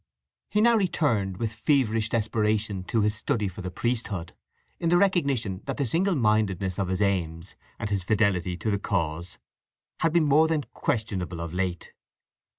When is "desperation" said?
2.09-2.83